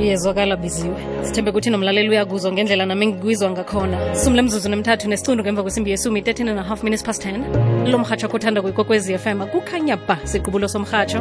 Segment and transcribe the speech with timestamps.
[0.00, 4.14] iyezwakala biziwe sithembe ukuthi nomlaleli uyakuzwa ngendlela nami ngikwizwa ngakhona.
[4.14, 7.98] Sumle mzuzu nemthathu nesicundu ngemva kwesimbi yesumi 13 and a half minutes past 10 lo
[7.98, 11.20] mhatsho akuthanda kuyikokwezi fm kukhanya ba siqubulo somhatsho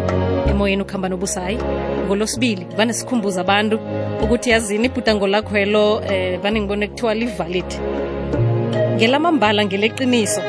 [0.50, 1.58] emoyeni ukuhamba nobusayi.
[2.06, 3.80] Ngolosibili vane sikhumbuza abantu
[4.24, 7.70] ukuthi yazini ibhudango lakhwelo eh, vane ngibone kuthiwa livalid.
[8.96, 10.42] Ngelamambala ngeleqiniso.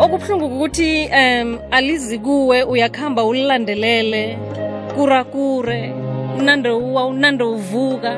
[0.00, 4.38] Okubuhlungu ukuthi um alizikuwe kuwe uyakhamba ulilandelele
[4.94, 8.16] kurakure unande uwa unande uvuka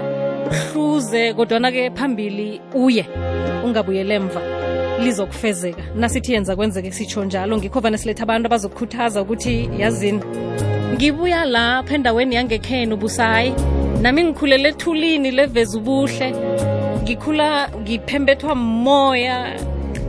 [0.72, 3.06] hluze kodwana-ke phambili uye
[3.64, 4.40] ungabuyele emva
[5.04, 5.82] lizokufezeka.
[5.96, 10.20] Nasithi yenza kwenzeke sitsho njalo ngikho vane siletha abantu abazokukhuthaza ukuthi yazini?
[10.94, 13.54] Ngibuya lapha endaweni yangekhenu busayi
[14.02, 16.34] nami ngikhulele ethulini leveza ubuhle
[17.02, 19.58] ngikhula ngiphembethwa moya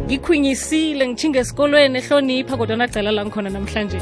[0.06, 4.00] ngikhwinyisile ngithinge esikolweni ehlonipha kodwa nacela la ngikhona namhlanje.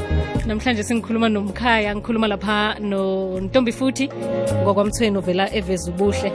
[0.47, 4.09] Namhlanje singikhuluma nomkhaya ngikhuluma lapha nontombi futhi
[4.63, 6.31] ngokwamthweni ovela eveza ubuhle.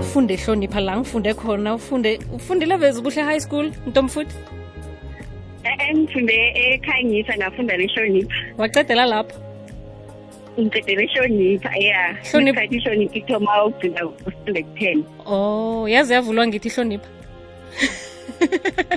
[0.00, 4.34] Ufunde ehlonipha la ngifunde khona ufunde ufundile eveza ubuhle high school ntombi futhi?
[5.94, 8.36] Ngifunde ekhanyisa ngafunda nehlonipha.
[8.58, 9.36] Wacedela lapho?
[10.60, 12.16] Ngicedele ehlonipha ya.
[12.22, 17.08] Isikhathi ihlonipha ithoma ukugcina ufunde ku-ten oh yaze yavulwa ngithi ihlonipha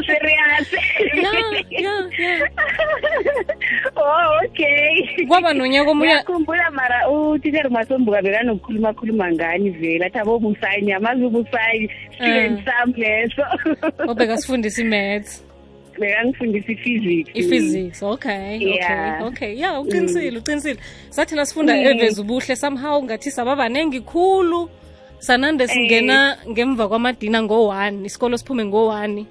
[0.05, 0.67] serious
[1.15, 1.31] ya
[1.71, 2.49] ya ya
[3.95, 7.09] oh okay kwaba nonyaka omunye ngiyakhumbula mara.
[7.09, 10.05] Utitsher masombuka bekanokukhuluma khuluma ngani vele.
[10.05, 13.43] Athi abobusayi nyamazi ubusayi student sam leso.
[14.07, 15.43] Obekasifundisa i-maths.
[15.99, 17.29] Bekangifundisa i-physics.
[17.33, 19.23] I-physics okay Yeah.
[19.23, 19.27] okay.
[19.27, 20.79] Okay ya uqinisile uqinisile.
[21.09, 21.85] Sathi nasifunda Mm.
[21.85, 24.69] eveza ubuhle somehow ngathi saba baningi khulu.
[25.19, 25.69] Sanande Eh.
[25.69, 29.25] singena ngemva kwamadina ngo-one isikolo siphume ngo-one.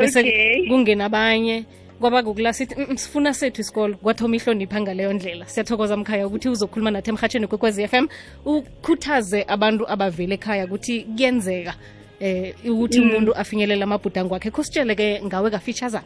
[0.00, 0.68] Bese Okay.
[0.68, 1.64] kungena abanye.
[2.00, 3.94] Kwaba kukula sithi "Mm, mm, sifuna sethu isikolo.
[3.96, 8.08] Kwathoma ihlonipha ngaleyo ndlela siyathokoza mkhaya ukuthi uzokhuluma nathi emhatsheni kwekwez f m.
[8.44, 11.74] Ukhuthaze abantu abavele ekhaya ukuthi kuyenzeka
[12.20, 14.50] eh ukuthi umuntu afinyelele amabhudango akhe.
[14.50, 16.04] Khusitshele-ke ngawe kafeaturesana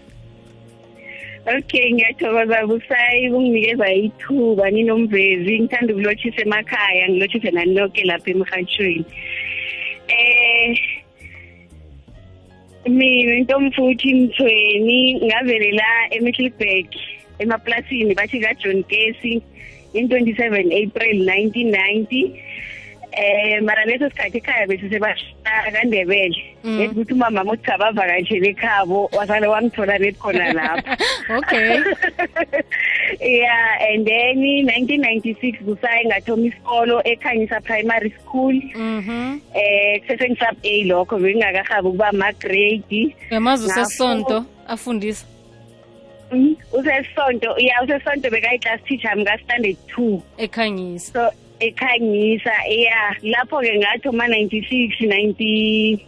[1.46, 2.66] okay ngiyathokoza.
[2.66, 9.04] Busayi kunginikeza ithuba ninomvezi ngithanda ukulotshisa emakhaya ngilotshise nani lonke lapha emhatshweni
[10.08, 10.76] eh
[12.88, 16.88] mina intomfuthi mthweni ngavelela emiddleburg
[17.38, 19.42] emaplasini bathi kajohn casey
[19.94, 22.53] in 27 april 1990
[23.16, 26.36] eh mara leso sikhathi ekhaya besisebashaya kandebele.
[26.64, 26.80] Mm.
[26.80, 30.96] ethi ukuthi umama uthi abavakatshele ekhabo wasale wangithola bekhona lapha.
[31.38, 31.82] Okay.
[33.20, 38.54] Yeah and then in 1996 kusaye ngathoma isikolo ekhanyisa primary school.
[38.74, 45.26] Mhm eh kusesengisab A lokho bengingakahabi ukuba ama-grade yamazi Ngafo- usesonto afundisa.
[46.32, 50.22] Mm, usesonto ya usesonto bekayi-class teacher mka-standard two.
[50.38, 51.12] Ekhanyisa.
[51.12, 51.30] So
[51.68, 55.98] ekhanyisa ya lapho-ke ngathoma 96 90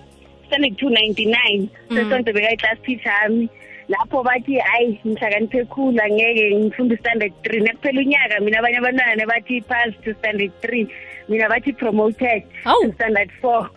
[0.47, 1.97] standard two 99 Mm.
[1.97, 3.49] sesonto bekayi-class teacher ami
[3.89, 7.61] lapho bathi hayi ngihlakaniphe khulu angeke ngifunda i-standard three.
[7.62, 10.87] Nakuphela unyaka mina abanye abantwana nebathi pass to standard three.
[11.28, 12.83] Mina bathi promoted Hawu.
[12.91, 13.71] to standard four.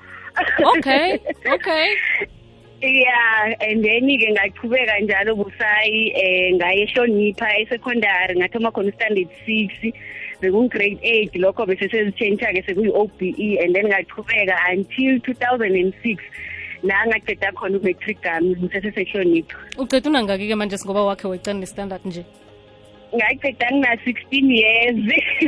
[0.77, 1.19] Okay
[1.55, 1.87] okay.
[2.81, 9.69] Yeah and then-ke ngachubeka njalo busayi eh ngaye ehlonipha esecondary ngathoma khona standard six.
[10.41, 15.93] Bekungu-grade eight lokho bese sezitshentsha-ke sekuyi-o b e and then ngachubeka until two thousand and
[16.03, 16.23] six.
[16.83, 22.25] La ngaceda khona umatric ami ngisesesehlonipha uceda unangaki-ke manje singoba wakhe wecani standard nje.
[23.15, 25.01] Ngaceda ngina-sixteen years.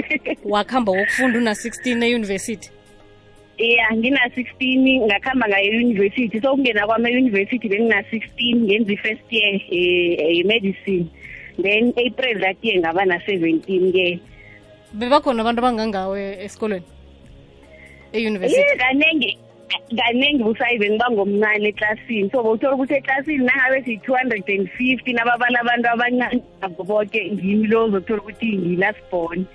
[0.54, 2.72] Wakuhamba wokufunda una-16 eyunivesithi
[3.62, 11.06] ya ngina-sixteen ngakuhamba ngaye-university so ukungena kwami e-university bengina-sixteen ngenza i-first year eh, ye-medicine
[11.62, 14.20] then april that year ngaba na-seventeen-ke
[14.94, 16.86] bebakhona abantu abangangawe esikolweni
[18.14, 18.60] eyunivesithi.
[18.60, 19.32] Ye, kanengi
[19.96, 25.60] kanengi busayi bengiba ngomncane eklasini so bowuthola ukuthi eklasini nangabe siyi-two hundred and fifty nababala
[25.64, 29.46] abantu abancane nabo boke ngimi lo uzothola ukuthi ngilasibhone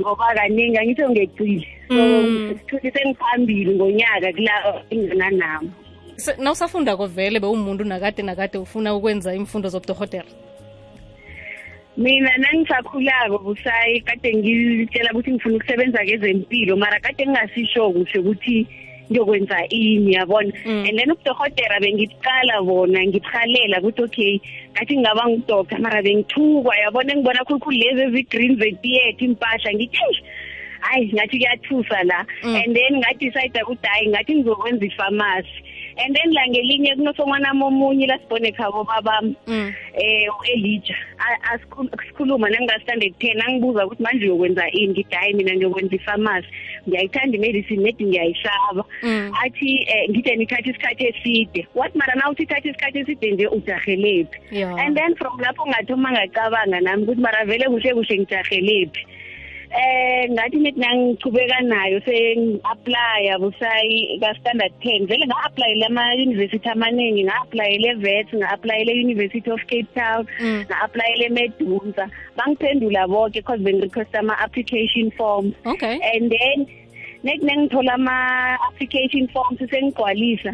[0.00, 1.66] ngoba kaningi angitsho ngecile.
[1.88, 2.54] So Mm.
[2.58, 5.68] sithuthi sengiphambili ngonyaka kulabo enginanabo
[6.16, 10.24] Se- nawusafundako vele bewumuntu nakade nakade ufuna ukwenza imfundo zobudohotera
[11.96, 18.66] mina nangisakhulako busayi kade ngitshela ukuthi ngifuna ukusebenza kezempilo mara kade ngingasisho kuhle ukuthi
[19.10, 20.84] ngiyokwenza ini yabona Mm.
[20.88, 24.40] and then ubudohotera bengibuqala bona ngibhalela ukuthi okay
[24.72, 30.20] ngathi ngingaba ngudoctor mara bengithukwa yabona engibona khulukhulu lezi ezi-green zetiyetha impahla ngithi "Eish,
[30.80, 32.56] hayi ngathi kuyathusa la Mm.
[32.56, 35.58] and then ngadicide ukuthi hayi ngathi ngizokwenza ifamasi
[35.98, 39.72] and then la ngelinye kunosongwanami omunye lasibone khabo babami Mm.
[39.94, 40.28] eh
[41.32, 45.96] u-Elijah A- asikhul- sikhuluma nanginga-standard ten angibuza ukuthi manje uyokwenza ini ngithi hayi mina ngiyokwenza
[45.96, 46.46] ifamasi
[46.88, 48.84] ngiyayithanda imedicine nedi ngiyayishaba.
[49.02, 49.32] Mm.
[49.44, 51.66] athi eh, ngide nithatha isikhathi eside.
[51.74, 54.38] Wathi mara na uthi thatha isikhathi eside nje ujahelephi.
[54.50, 54.74] Yeah.
[54.86, 59.06] and then from lapho ngathoma ngacabanga nami ukuthi mara vele kuhle kuhle ngijahelephi.
[59.72, 65.06] Eh ngathi nithi nangichubeka nayo sengi-aplya busayi ka-standard ten.
[65.08, 70.68] Vele nga-aplayele ama-university amaningi nga-aplayele evet nga-aplayele university of cape town Mm.
[70.68, 72.04] nga-aplayele emedunza
[72.36, 75.54] bangiphendula bonke because bengirequesta ama-application forms.
[75.64, 75.96] Okay.
[76.12, 76.58] And then
[77.24, 80.52] nethi nengithola ama-application forms sengigcwalisa.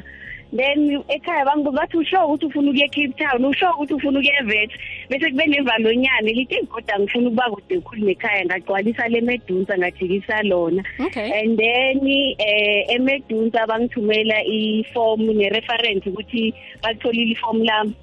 [0.53, 3.45] Then ekhaya bangibuza bathi usho ukuthi ufuna ukuya e-cape town?
[3.45, 4.71] Usho ukuthi ufuna ukuya evet
[5.11, 10.43] bese kube nevalonyane lithi eyi kodwa ngifuna ukuba kude khulu nekhaya ngagcwalisa le medunsa ngajikisa
[10.43, 10.83] lona.
[11.15, 12.01] And then
[12.39, 17.95] eh emedunsa bangithumela iform ne-reference ukuthi batholile iform lami.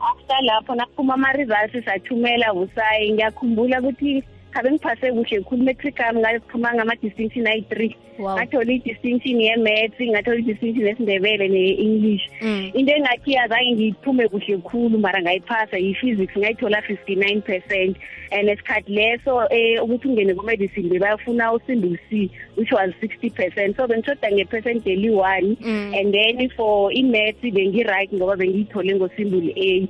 [0.00, 6.74] After lapho nakuphuma ama-results sathumela busayi ngiyakhumbula ukuthi khabe ngiphase kuhle khulu metric yami ngaphuma
[6.74, 7.96] ngama-distinction ayi-three.
[8.20, 12.24] Ngathola i-distinction ye-maths ngathola i-distinction yesindebele ne-english.
[12.42, 12.70] Mm.
[12.74, 17.96] into engathi azange ngiyiphume kuhle khulu mara ngayiphasa yi-physics ngayithola 59 percent.
[18.32, 23.76] And esikhathi leso eh ukuthi ungene ku-medicine bebayafuna usinde u-c which was 60 percent.
[23.76, 25.94] So bengishoda nge-percent eli-one Mm.
[25.98, 29.88] and then for i-maths bengi-right ngoba bengiyithole ngosimbuli a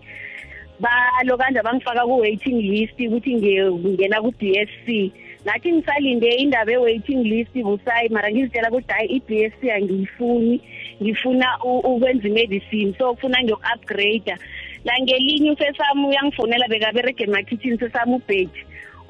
[0.81, 4.87] balo kanje bangifaka ku-waiting list ukuthi nge- ngingena ku-BSc
[5.45, 10.61] ngathi ngisalinde indaba e-waiting list busayi mara ngizitshela ukuthi hayi i-BSc angiyifuni.
[11.03, 14.37] Ngifuna u- ukwenza imedicine so kufuna ngiyoku-upgrade
[14.85, 18.61] la ngelinye usesami uyangifonela bekaberege ema-kitchen sesami ubhedi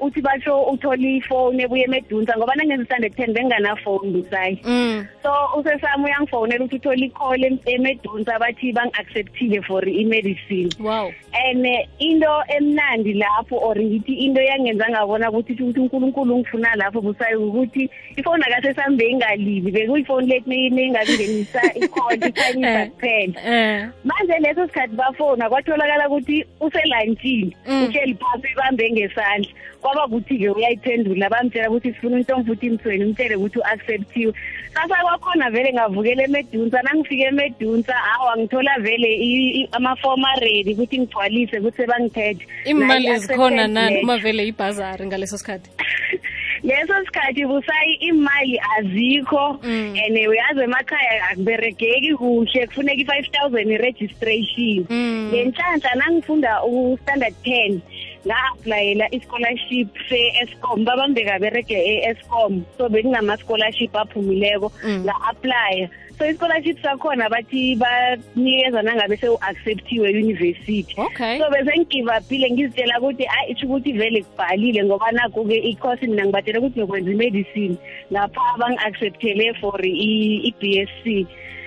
[0.01, 4.59] uthi basho uthole ifoni ebuye emedunsa ngoba nangenza i-standard ten benginganafoni busayi.
[4.65, 5.05] Mm.
[5.23, 10.69] so usesami uyangifonela ukuthi uthole icall em- emedunsa bathi bangi-acceptile for i-medicine.
[10.79, 11.11] Wow.
[11.33, 12.27] And eh, into
[12.57, 18.43] emnandi lapho or ngithi into yangenza ngabona ukuthi ukuthi uNkulunkulu ungifuna lapho busayi ukuthi ifoni
[18.43, 23.87] akasesambe ingalibi bekuyifoni lethi ningakungenisa ikhonto ikhanyisa kuphela eh.
[24.03, 27.83] manje leso sikhathi bafona kwatholakala ukuthi uselantshini Mm.
[27.83, 29.51] uhleli phasi ibambe ngesandla.
[29.91, 34.33] Kwaba kuthi-ke uyayiphendula bamtshela ukuthi sifuna into futhi imthweni umtshele ukuthi u-acceptiwe
[34.73, 40.97] sasa kwakhona vele ngavukela emedunsa nangifike emedunsa hawa ngithola vele i- i- amafomu aredi ukuthi
[40.99, 44.03] ngigcwalise ukuthi sebangithethe imali Nayi zikhona acceptance nani letter.
[44.03, 45.69] uma vele ibhazari ngaleso sikhathi
[46.63, 49.95] leso sikhathi busayi imali azikho Mm.
[50.05, 55.29] and uyazi emakhaya akuberegeki kuhle kufuneka i-five thousand i-registration Mm.
[55.33, 57.81] ngenhlanhla nangifunda u-standard ten
[58.27, 65.03] nga-aplayela i-scholarship se-escom babambeka berege e-escom so bekunama-scholarship aphumileko Mm.
[65.05, 71.39] nga-aplya so i-scholarship sakhona bathi banikeza nangabe sewu-acceptiwe university okay.
[71.41, 76.59] So bese ngigivapile ngizitshela ukuthi hayi isho ukuthi vele kubhalile ngoba nakho-ke i-course mina ngibatshela
[76.59, 77.75] ukuthi ngiyokwenza imedicine.
[78.13, 81.05] Ngapha bangi-acceptele for i- i-b.sc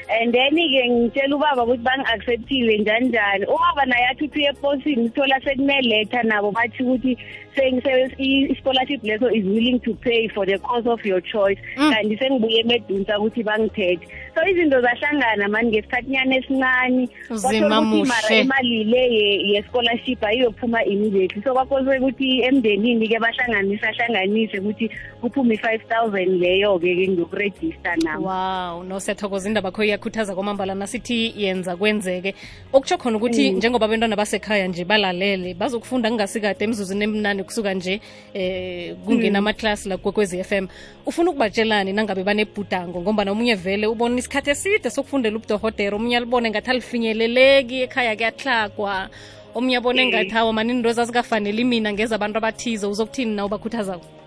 [0.09, 6.23] and then-ke ngitshela ubaba ukuthi bangi-acceptile njani njani ubaba naye athi uthi eposini uthola sekuneletha
[6.23, 7.19] nabo bathi ukuthi
[7.57, 11.59] seng- se- i- i-scholarship leso is willing to pay for the course of your choice.
[11.77, 11.93] Mm.
[11.93, 14.07] kanti sengibuye emedunsa ukuthi bangithethe.
[14.35, 17.09] So izinto zahlangana mani ngesikhathinyana esincane.
[17.31, 18.41] Uzima Kwathola ukuthi mara muhle.
[18.41, 21.43] imali le ye- ye-scholarship ayiyophuma immediately.
[21.43, 24.91] So kwakose ukuthi emndenini-ke bahlanganise ahlanganise ukuthi
[25.21, 31.33] kuphume i-five thousand leyo-ke ke ngiyokurejista nabo wow no siyathokoza indaba kho iyakhuthaza kwamambala nasithi
[31.39, 32.35] yenza kwenzeke.
[32.73, 33.57] Okutsho khona ukuthi Mm.
[33.57, 38.01] njengoba bentwana basekhaya nje balalele bazokufunda kungasikade emzuzini emnani kusuka nje
[38.35, 40.67] eh kungena amaklasi la kwekwezi FM
[41.07, 46.71] ufuna ukubatshelani nangabe banebhudango ngoba nomunye vele ubona isikhathi eside sokufundela ubudohotera omunye alibone ngathi
[46.71, 49.09] alifinyeleleki ekhaya kuyahlagwa
[49.55, 50.09] omunye abone Eh.
[50.09, 54.24] ngathi awo mani into ezazikafanele mina ngeza abantu abathize uzokuthini na ubakhuthazako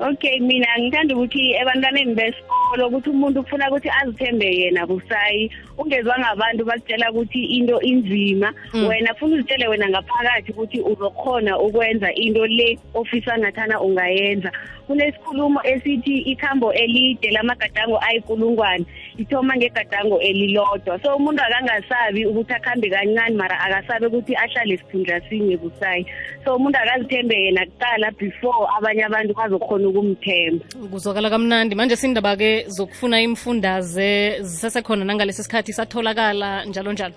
[0.00, 5.50] okay mina ngithanda ukuthi ebantwaneni besikolo ukuthi umuntu ufuna ukuthi azithembe yena busayi.
[5.78, 8.52] Ungezwa ngabantu bakutshela ukuthi into inzima.
[8.74, 8.86] Mm.
[8.86, 14.52] wena funa uzitshele wena ngaphakathi ukuthi uzokhona ukwenza into le ofisa ngathana ungayenza.
[14.86, 18.86] Kunesikhulumo esithi ikhambo elide lamagadango ayikulungwane
[19.18, 21.00] ithoma ngegadango elilodwa.
[21.02, 26.06] So umuntu akangasabi ukuthi akhambe kancane mara akasabe ukuthi ahlale esikhundla sinye busayi.
[26.44, 31.74] So umuntu akazithembe yena kuqala before abanye abantu bazokhona ukumthemba kuzwakala kamnandi.
[31.74, 37.14] Manje sindaba-ke zokufuna imfundaze zisesekhona nangalesi sikhathi satholakala njalo njalo.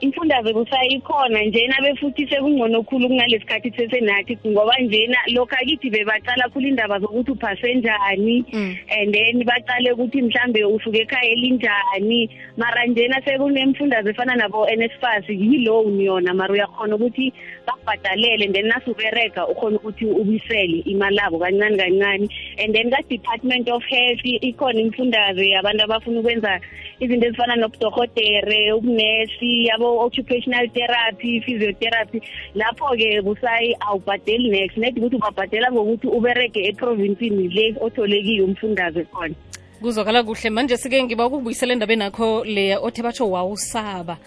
[0.00, 6.98] Imfundaze kusayikhona njena befuthi sekungcono khulu kunalesikhathi sesenathi ngoba njena lokhu akithi bebaqala khulu indaba
[6.98, 8.76] zokuthi uphase njani Mm.
[8.96, 12.30] and then baqale ukuthi mhlambe usuke ekhaya elinjani.
[12.56, 17.32] Mara njena sekunemfundaze efana nabo-nsfas yi-loan yona mara uyakhona ukuthi
[17.70, 22.28] bakubhadalele and then nasubereka ukhona ukuthi ubisele imali abo kancane kancane.
[22.58, 26.60] And then ka-department of health ikhona imfundaze yabantu abafuna ukwenza
[27.00, 32.20] izinto ezifana nobudohotere ubunesi yabo-occupational therapy physiotherapy.
[32.54, 39.34] Lapho-ke busayi awubhadeli next net ukuthi ubabhadela ngokuthi ubereke eprovinsini le otholekiyo umfundaze khona.
[39.80, 40.50] Kuzwakala kuhle.
[40.50, 44.18] Manje sike ngiba ukubuyisela endabeni akho leya othe batsho wawusaba.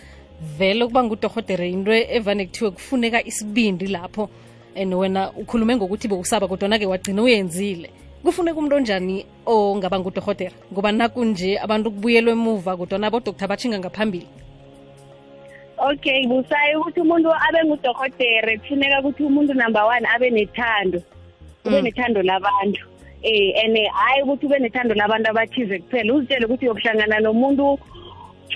[0.42, 4.30] Vele ukuba ngudorhotere into evane kuthiwe kufuneka isibindi lapho
[4.76, 7.90] and wena ukhulume ngokuthi bewusaba kodwana-ke wagcina uyenzile.
[8.24, 14.28] Kufuneka umuntu onjani ongaba ngudorhotera ngoba nakunje abantu kubuyelwe emuva kodwana abodoktar batshinga ngaphambili.
[15.78, 21.04] Okay busayi ukuthi umuntu abe ngudorhotere kufuneka ukuthi umuntu number one abe nethando
[21.66, 21.84] ube Mm.
[21.84, 22.82] nethando labantu.
[23.24, 27.80] Um and hhayi ukuthi ube nethando labantu abathize kuphela uzitshele ukuthi uyokuhlangana nomuntu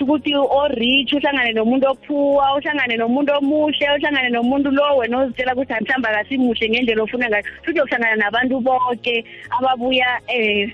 [0.00, 6.08] ukuthi o-rich uhlangane nomuntu ophuwa uhlangane nomuntu omuhle uhlangane nomuntu lo wena ozitshela ukuthi mhlawumbe
[6.08, 7.44] akasimuhle ngendlela ofuna ngayo.
[7.64, 9.24] Futhi uyokuhlangana nabantu bonke
[9.56, 10.70] ababuya um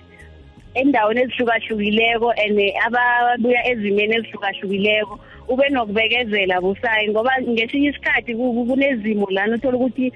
[0.74, 5.18] endaweni ezihlukahlukileko and ababuya ezimeni ezihlukahlukileko.
[5.48, 10.12] Ube nokubekezela busayi ngoba ngesinye isikhathi ku- ku- kunezimo lana uthola ukuthi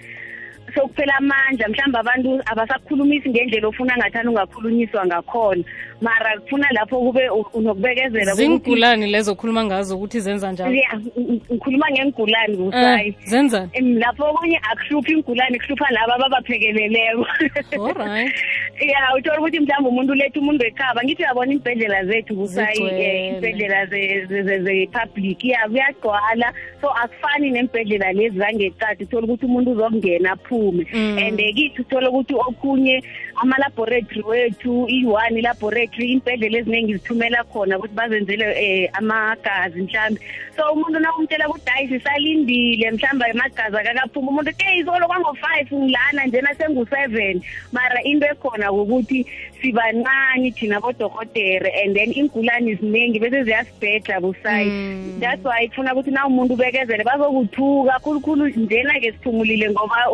[0.75, 5.65] sokuphela amandla mhlawumbe abantu abasakhulumisi ngendlela ofuna ngathani ungakhulunyiswa ngakhona.
[6.01, 10.75] Mara kufuna lapho kube u- unokubekezela ukuthi- zingulani lezo okhuluma ngazo ukuthi zenza njalo?
[10.75, 16.15] Ya, ng- ng- ngikhuluma ngengulani busayi Eh, zenzani Em, lapho okunye akuhluphi ingulane kuhlupha laba
[16.15, 17.27] ababaphekeleleko.
[17.89, 18.35] Alright.
[18.81, 21.03] ya uthola ukuthi mhlawumbe umuntu letha umuntu wekhaba.
[21.05, 23.05] Ngithi uyabona iimbhedlela zethu busayi Zigcwele.
[23.05, 25.45] eh, iimbhedlela ze- ze- ze- ze-public.
[25.45, 26.53] Ya kuyagcwala.
[26.81, 29.05] So akufani neembhedlela lezi zangeqadi.
[29.05, 31.19] Uthola ukuthi umuntu uzokungena aphume Mm.
[31.19, 33.03] and eh, kithi uthola ukuthi okhunye
[33.37, 40.21] ama-laboratory wethu i-one laboratory iimbhedlela eziningi zithumela khona ukuthi bazenzele um amagazi mhlawumbe
[40.57, 46.55] so umuntu nakumtshela ukuthi hayi sisalindile mhlawumbe amagazi akakaphuma umuntu ke izolo kwango-five ngilana njena
[46.55, 49.27] sengu-seven mara into ekhona ukuthi
[49.63, 55.21] sibancane thina bodohotere and then ingulani ziningi bese ziyasibhedla busayi Mm.
[55.21, 60.11] that's why ifuna ukuthi na umuntu ubekezele bazokuthuka khulukhulu njena-ke siphumulile ngoba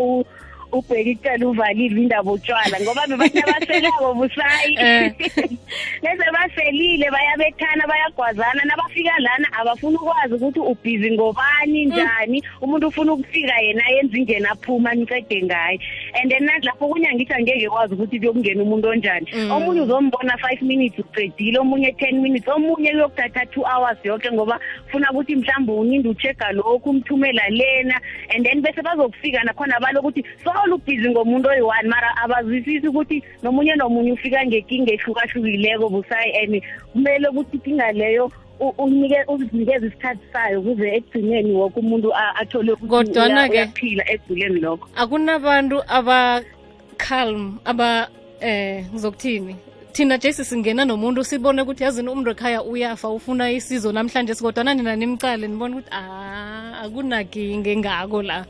[0.75, 4.75] u- ubheka icala uvalile indaba utshwala ngoba bebathi abaselako busayi.
[4.85, 5.13] Eh.
[6.03, 12.43] bese baselile bayabethana bayagwazana nabafika lana abafuna ukwazi ukuthi ubhizi ngobani njani.
[12.61, 15.81] Umuntu ufuna ukufika yena yenza ingena aphuma nicede ngaye.
[16.21, 19.27] And then nathi lapho kunye angithi angeke kwazi ukuthi kuyokungena umuntu onjani.
[19.33, 19.51] Mm.
[19.51, 25.11] omunye uzombona five minutes uqedile omunye ten minutes omunye kuyokuthatha two hours yonke ngoba funa
[25.11, 28.01] ukuthi mhlawumbe uninde ucheck-a lokhu umthumela lena.
[28.35, 34.13] And then bese bazokufika nakhona balokuthi solo ubhizi ngomuntu oyi-one mara abazwisisi ukuthi nomunye nomunye
[34.13, 38.33] ufika ngenkinga ehlukahlukileko busayi and kumele ukuthi inkinga leyo u-
[38.79, 44.61] unike uzinikeze isikhathi sayo ukuze ekugcineni woke umuntu a- athole ukuthi Kodwana-ke- uya- uyaphila eguleni
[44.61, 44.89] lokho.
[44.97, 48.09] Akunabantu aba-calm aba
[48.41, 49.57] eh ngizokuthini?
[49.93, 54.97] Thina jesi singena nomuntu sibone ukuthi yazini umuntu ekhaya uyafa ufuna isizo namhlanje sikodwana nina
[54.97, 58.45] nimcale nibone ukuthi ah akunakinga engako la.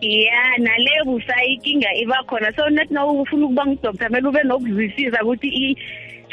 [0.00, 5.22] Ya nale busayi inkinga iba khona so nathi na ufuna ukuba ngudoktor kumele ube nokuzwisisa
[5.24, 5.76] ukuthi i-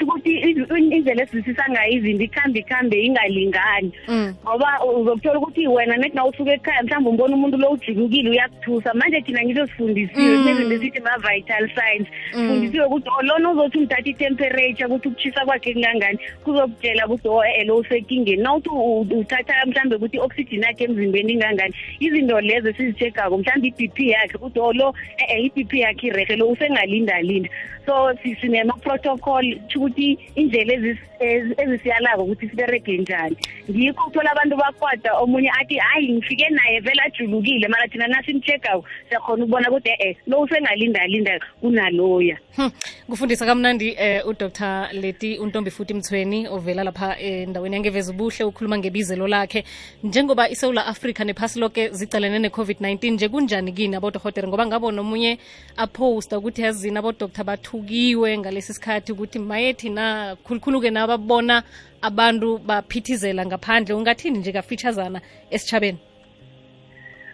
[0.01, 4.33] ukuthi i- indlela esizwisisa ngayo izinto ikhambe ikhambe ingalingani Mm.
[4.43, 9.21] ngoba uzokuthola ukuthi wena nethi na usuke ekhaya mhlawumbe umbona umuntu lo ujikukile uyakuthusa manje
[9.21, 10.43] thina ngizo sifundisiwe Mm.
[10.43, 12.39] kunezinto esithi ma-vital signs Mm.
[12.39, 17.63] sifundisiwe ukuthi oh, lona uzothi umthatha i-temperature ukuthi ukushisa kwakhe kungangani kuzokutshela ukuthi o e
[17.65, 23.67] lo usekingeni nawuthi u- uthatha mhlawumbe ukuthi i-oxygen yakhe emzimbeni ingangani izinto lezo esizi-check-ako mhlawumbe
[23.67, 27.49] i-b p yakhe ukuthi o lo e-e i-b p yakhe irehe lo usengalindalinda
[27.85, 33.37] so si- sinema-protocol tsho ukuthi indlela ezis- ez- ezisiyalako ukuthi siberege njani.
[33.69, 39.43] Ngikho uthola abantu bakwada omunye athi hayi ngifike naye vele ajulukile mara thina nasimcheck-ako siyakhona
[39.43, 42.37] ukubona ukuthi e-e lo usengalindalinda kunaloya.
[42.55, 42.71] Hmm.
[43.07, 49.27] kufundisa kamnandi eh udr leti untombi futhi mthweni ovela lapha endaweni yangeveza ubuhle ukhuluma ngebizelo
[49.27, 49.63] lakhe.
[50.03, 55.37] Njengoba isewula afrika nephasi lonke zicalene ne-covid-19 nje kunjani kini abodohotere ngoba ngabona omunye
[55.77, 61.63] aposta ukuthi yazini abodoktar bathukiwe ngalesi sikhathi ukuthi maye thina khulukhulu-ke nababona
[62.01, 65.19] abantu baphithizela ngaphandle ungathini nje kafeaturesana
[65.51, 65.99] esitshabeni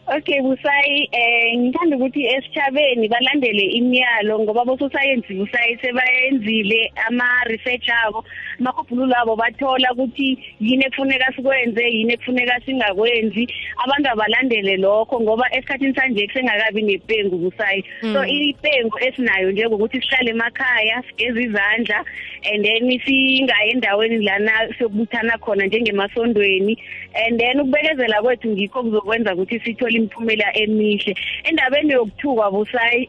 [0.10, 8.26] Okay busayi eh ngithanda ukuthi esichabeni balandele imiyalo ngoba bososayensi busayi sebayenzile ama research abo
[8.60, 13.46] amakhuphululo abo bathola ukuthi yini ekufuneka sikwenze yini ekufuneka singakwenzi.
[13.86, 20.32] Abantu abalandele lokho ngoba esikhathini sanje kusengakabi nepengu busayi so ipengu esinayo nje ukuthi sihlale
[20.32, 22.02] emakhaya sigeze izandla
[22.50, 26.78] and then singayi endaweni lana sokubuthana khona njengemasondweni.
[27.14, 31.14] And then ukubekezela kwethu ngikho kuzokwenza ukuthi sithole imiphumela emihle.
[31.44, 33.04] Endabeni yokuthukwa busayi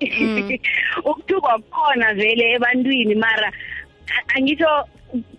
[1.10, 3.52] ukuthukwa kukhona vele ebantwini mara
[4.34, 4.70] angitho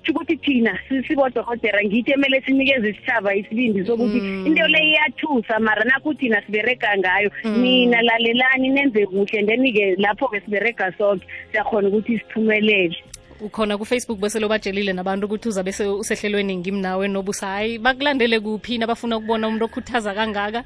[0.09, 4.17] ukuthi thina sibodokotela ngithi emele sinikeze isithaba isibindi sokuthi
[4.47, 10.91] into le iyathusa mara nakho thina siberega ngayo nina lalelani nenze kuhle then-ke lapho-ke siberega
[10.97, 12.97] sonke siyakhona ukuthi siphumelele.
[13.41, 17.47] Ukhona kufacebook bese lobatshelile nabantu ukuthi uza bese usehlelweni ngimnawe nobusa.
[17.47, 20.63] Hayi bakulandele kuphi nabafuna ukubona umuntu okhuthaza kangaka?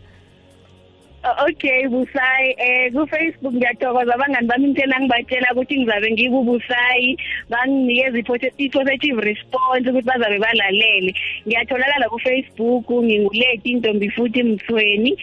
[1.48, 4.14] Okay busayi eh ku-facebook ngiyathokoza.
[4.14, 7.18] Abangani bami ngithena ngibatshela ukuthi ngizabe ngikubusayi
[7.50, 11.12] banginikeza i-positive response ukuthi bazabe balalele.
[11.48, 15.18] Ngiyatholakala ku-facebook nginguleti intombi futhi mthweni.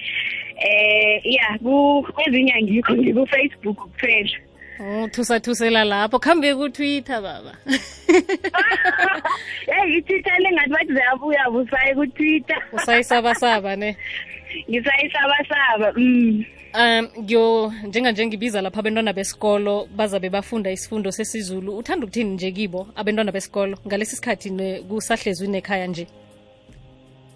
[0.58, 1.58] Eh ya
[2.14, 4.51] kwezinye angikho ngiku-facebook kuphela.
[4.80, 7.52] Oh thusathusela lapho khambe ku-Twitter baba.
[9.66, 12.58] Hey i-Twitter lengathi bathi ziyabuya busayi ku-Twitter.
[12.72, 13.96] Usayisaba saba ne.
[14.68, 15.92] Ngisayisaba saba.
[15.96, 16.44] Mm.
[16.74, 22.88] Um ngiyo njenganje ngibiza lapha abantwana besikolo bazabe bafunda isifundo sesiZulu uthanda ukuthini nje kibo
[22.96, 24.50] abantwana besikolo ngalesi sikhathi
[24.88, 26.06] kusahlezwini ekhaya nje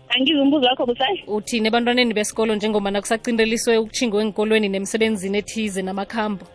[0.09, 6.47] angizwe umbuzo wakho busayi uthini ebantwaneni besikolo njengomana kusacindeliswe ukuchingwe enkolweni nemsebenzini ethize namakhambo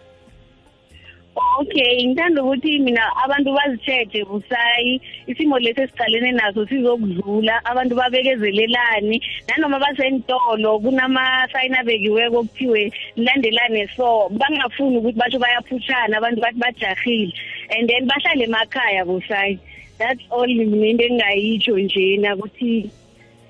[1.62, 5.02] okay ngithanda ukuthi mina abantu bazitsheje busayi.
[5.28, 14.98] Isimo lesi esiqalene naso sizokudlula abantu babekezelelani nanoma basentolo kunamasayini abekiweko okuthiwe nilandelane so bangafuni
[14.98, 17.34] ukuthi basho bayaphushana abantu bathi bajahile
[17.70, 19.60] and then bahlale emakhaya busayi.
[20.00, 22.90] That's all mina into engingayitsho njena ukuthi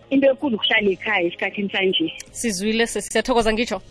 [0.10, 2.13] into enkulu kuhlala ekhaya esikhathini sanje.
[2.32, 3.82] Sizwile siyathokoza ngitsho.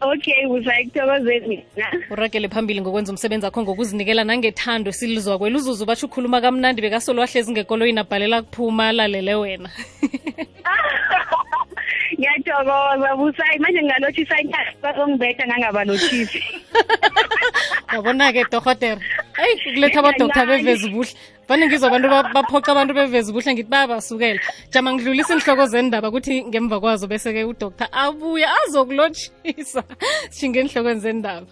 [0.00, 1.88] Okay usayikuthokozeni mina.
[2.10, 5.86] Uragele phambili ngokwenza umsebenzi akho ngokuzinikela nangethando silizwa kwela uzuzu.
[5.86, 9.70] Batsho ukhuluma kamnandi bekasolo wahlezi ngekoloyini abhalela kuphuma alalele wena.
[12.18, 14.36] Ngiyathokoza busayi manje ngingalotshisa
[15.02, 16.42] ongibetha ngangabalothisi
[17.92, 19.00] yabona-ke dorhotera
[19.42, 21.12] eyi kuletha abadoktha bevezi buhle
[21.48, 24.40] vane ngizwa abantu baphoqa abantu bevezi buhle ngithi bayabasukela
[24.72, 29.82] jama ngidlulisa inhloko zendaba ukuthi ngemva kwazo bese-ke udoktar abuye azokulotshisa.
[30.36, 31.46] Shinge enhlokweni zendaba